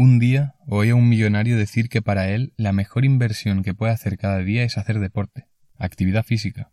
[0.00, 3.92] Un día oí a un millonario decir que para él la mejor inversión que puede
[3.92, 6.70] hacer cada día es hacer deporte, actividad física.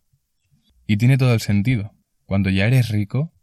[0.86, 1.92] Y tiene todo el sentido.
[2.24, 3.34] Cuando ya eres rico,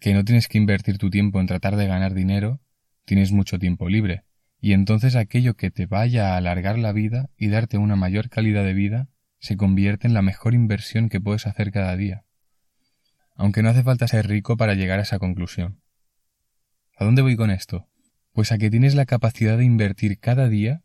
[0.00, 2.60] que no tienes que invertir tu tiempo en tratar de ganar dinero,
[3.04, 4.24] tienes mucho tiempo libre,
[4.60, 8.64] y entonces aquello que te vaya a alargar la vida y darte una mayor calidad
[8.64, 9.08] de vida
[9.38, 12.24] se convierte en la mejor inversión que puedes hacer cada día.
[13.36, 15.80] Aunque no hace falta ser rico para llegar a esa conclusión.
[16.96, 17.88] ¿A dónde voy con esto?
[18.38, 20.84] Pues a que tienes la capacidad de invertir cada día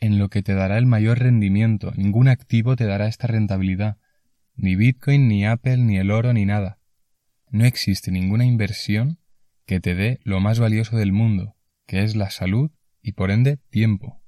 [0.00, 1.92] en lo que te dará el mayor rendimiento.
[1.96, 3.96] Ningún activo te dará esta rentabilidad.
[4.54, 6.78] Ni Bitcoin, ni Apple, ni el oro, ni nada.
[7.48, 9.18] No existe ninguna inversión
[9.64, 11.56] que te dé lo más valioso del mundo,
[11.86, 12.70] que es la salud
[13.00, 14.20] y por ende tiempo.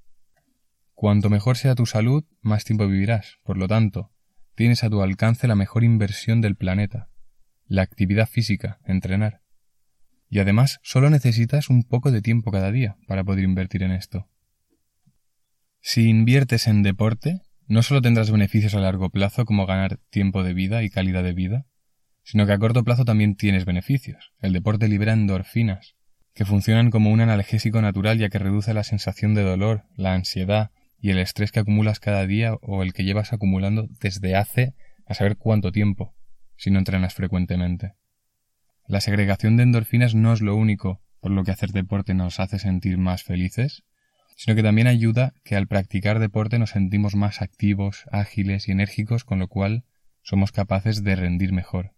[0.94, 3.36] Cuanto mejor sea tu salud, más tiempo vivirás.
[3.44, 4.14] Por lo tanto,
[4.54, 7.10] tienes a tu alcance la mejor inversión del planeta,
[7.66, 9.42] la actividad física, entrenar.
[10.28, 14.28] Y además solo necesitas un poco de tiempo cada día para poder invertir en esto.
[15.80, 20.54] Si inviertes en deporte, no solo tendrás beneficios a largo plazo como ganar tiempo de
[20.54, 21.66] vida y calidad de vida,
[22.22, 24.32] sino que a corto plazo también tienes beneficios.
[24.40, 25.94] El deporte libera endorfinas,
[26.34, 30.70] que funcionan como un analgésico natural ya que reduce la sensación de dolor, la ansiedad
[30.98, 34.74] y el estrés que acumulas cada día o el que llevas acumulando desde hace
[35.06, 36.14] a saber cuánto tiempo,
[36.56, 37.92] si no entrenas frecuentemente.
[38.88, 42.60] La segregación de endorfinas no es lo único por lo que hacer deporte nos hace
[42.60, 43.82] sentir más felices,
[44.36, 49.24] sino que también ayuda que al practicar deporte nos sentimos más activos, ágiles y enérgicos,
[49.24, 49.84] con lo cual
[50.22, 51.94] somos capaces de rendir mejor.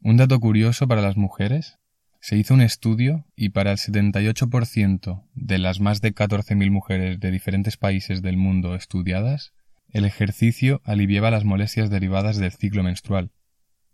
[0.00, 1.78] Un dato curioso para las mujeres.
[2.20, 7.30] Se hizo un estudio y para el 78% de las más de 14.000 mujeres de
[7.30, 9.54] diferentes países del mundo estudiadas,
[9.88, 13.32] el ejercicio aliviaba las molestias derivadas del ciclo menstrual.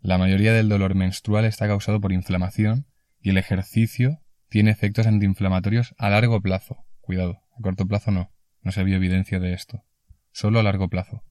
[0.01, 2.85] La mayoría del dolor menstrual está causado por inflamación
[3.21, 6.85] y el ejercicio tiene efectos antiinflamatorios a largo plazo.
[7.01, 9.83] Cuidado, a corto plazo no, no se vio evidencia de esto.
[10.31, 11.23] Solo a largo plazo.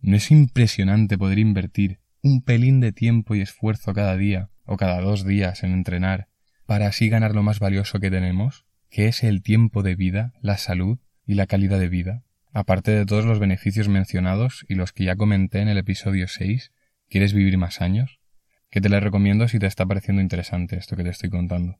[0.00, 5.00] ¿No es impresionante poder invertir un pelín de tiempo y esfuerzo cada día o cada
[5.00, 6.28] dos días en entrenar
[6.66, 10.58] para así ganar lo más valioso que tenemos, que es el tiempo de vida, la
[10.58, 15.04] salud y la calidad de vida, aparte de todos los beneficios mencionados y los que
[15.04, 16.72] ya comenté en el episodio 6,
[17.08, 18.20] ¿quieres vivir más años?
[18.70, 21.78] Que te la recomiendo si te está pareciendo interesante esto que te estoy contando.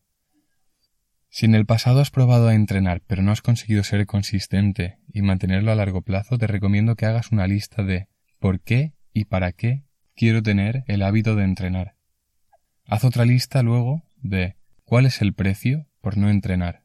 [1.30, 5.22] Si en el pasado has probado a entrenar pero no has conseguido ser consistente y
[5.22, 9.52] mantenerlo a largo plazo, te recomiendo que hagas una lista de por qué y para
[9.52, 9.84] qué
[10.14, 11.94] quiero tener el hábito de entrenar.
[12.86, 16.84] Haz otra lista luego de cuál es el precio por no entrenar.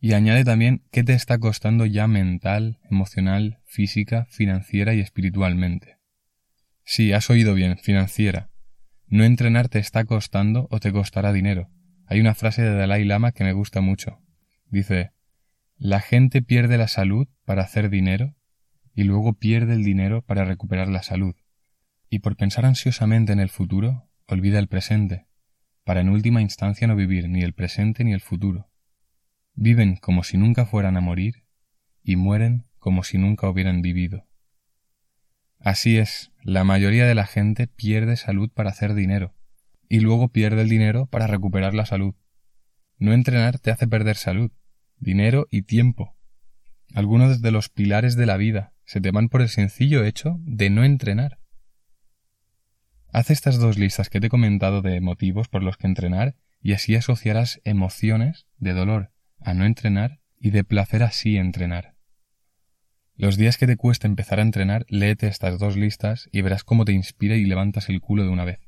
[0.00, 5.98] Y añade también qué te está costando ya mental, emocional, física, financiera y espiritualmente.
[6.84, 8.50] Sí, has oído bien, financiera.
[9.06, 11.70] No entrenar te está costando o te costará dinero.
[12.06, 14.20] Hay una frase de Dalai Lama que me gusta mucho.
[14.66, 15.12] Dice,
[15.76, 18.34] la gente pierde la salud para hacer dinero
[18.94, 21.34] y luego pierde el dinero para recuperar la salud
[22.12, 25.28] y por pensar ansiosamente en el futuro, olvida el presente,
[25.82, 28.70] para en última instancia no vivir ni el presente ni el futuro.
[29.54, 31.46] Viven como si nunca fueran a morir
[32.02, 34.26] y mueren como si nunca hubieran vivido.
[35.64, 39.32] Así es, la mayoría de la gente pierde salud para hacer dinero,
[39.88, 42.14] y luego pierde el dinero para recuperar la salud.
[42.98, 44.50] No entrenar te hace perder salud,
[44.98, 46.16] dinero y tiempo.
[46.94, 50.68] Algunos de los pilares de la vida se te van por el sencillo hecho de
[50.68, 51.38] no entrenar.
[53.12, 56.72] Haz estas dos listas que te he comentado de motivos por los que entrenar y
[56.72, 61.91] así asociarás emociones de dolor a no entrenar y de placer a sí entrenar.
[63.16, 66.84] Los días que te cueste empezar a entrenar, léete estas dos listas y verás cómo
[66.84, 68.60] te inspira y levantas el culo de una vez.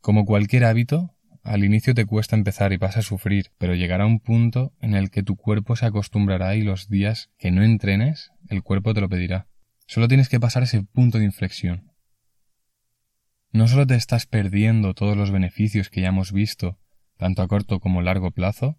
[0.00, 4.20] Como cualquier hábito, al inicio te cuesta empezar y vas a sufrir, pero llegará un
[4.20, 8.62] punto en el que tu cuerpo se acostumbrará y los días que no entrenes, el
[8.62, 9.46] cuerpo te lo pedirá.
[9.86, 11.88] Solo tienes que pasar ese punto de inflexión,
[13.50, 16.78] no solo te estás perdiendo todos los beneficios que ya hemos visto,
[17.16, 18.78] tanto a corto como largo plazo,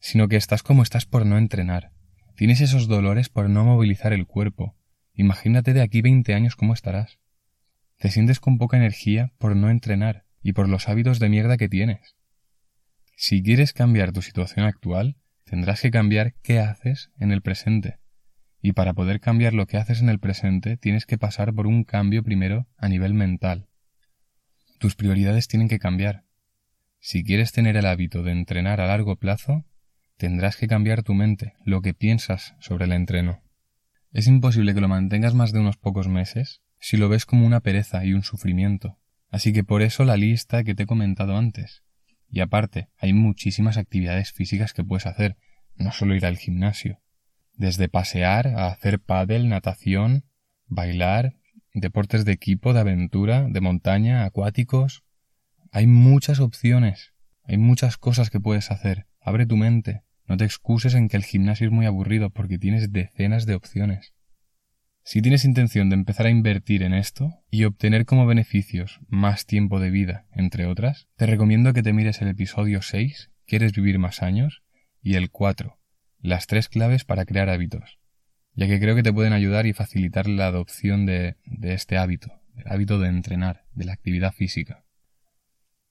[0.00, 1.92] sino que estás como estás por no entrenar.
[2.36, 4.76] Tienes esos dolores por no movilizar el cuerpo.
[5.14, 7.18] Imagínate de aquí 20 años cómo estarás.
[7.96, 11.70] Te sientes con poca energía por no entrenar y por los hábitos de mierda que
[11.70, 12.14] tienes.
[13.16, 18.00] Si quieres cambiar tu situación actual, tendrás que cambiar qué haces en el presente.
[18.60, 21.84] Y para poder cambiar lo que haces en el presente, tienes que pasar por un
[21.84, 23.68] cambio primero a nivel mental.
[24.78, 26.24] Tus prioridades tienen que cambiar.
[27.00, 29.64] Si quieres tener el hábito de entrenar a largo plazo,
[30.16, 33.42] tendrás que cambiar tu mente, lo que piensas sobre el entreno.
[34.12, 37.60] Es imposible que lo mantengas más de unos pocos meses si lo ves como una
[37.60, 38.98] pereza y un sufrimiento.
[39.30, 41.82] Así que por eso la lista que te he comentado antes.
[42.30, 45.36] Y aparte, hay muchísimas actividades físicas que puedes hacer,
[45.74, 47.00] no solo ir al gimnasio.
[47.54, 50.24] Desde pasear a hacer pádel, natación,
[50.66, 51.36] bailar,
[51.74, 55.04] deportes de equipo, de aventura, de montaña, acuáticos.
[55.72, 57.12] Hay muchas opciones,
[57.44, 59.06] hay muchas cosas que puedes hacer.
[59.20, 60.02] Abre tu mente.
[60.28, 64.12] No te excuses en que el gimnasio es muy aburrido porque tienes decenas de opciones.
[65.04, 69.78] Si tienes intención de empezar a invertir en esto y obtener como beneficios más tiempo
[69.78, 74.22] de vida, entre otras, te recomiendo que te mires el episodio 6, ¿Quieres vivir más
[74.22, 74.64] años?
[75.00, 75.78] y el 4,
[76.18, 78.00] las tres claves para crear hábitos,
[78.54, 82.66] ya que creo que te pueden ayudar y facilitar la adopción de, este hábito, el
[82.66, 84.84] hábito de entrenar, de la actividad física.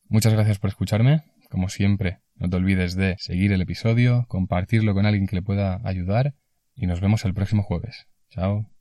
[0.10, 5.06] Muchas gracias por escucharme, como siempre, no te olvides de seguir el episodio, compartirlo con
[5.06, 6.34] alguien que le pueda ayudar
[6.76, 8.08] y nos vemos el próximo jueves.
[8.30, 8.75] Chao.